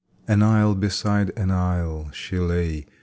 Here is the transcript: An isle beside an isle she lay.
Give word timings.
An 0.27 0.41
isle 0.41 0.73
beside 0.73 1.31
an 1.37 1.51
isle 1.51 2.09
she 2.11 2.39
lay. 2.39 2.87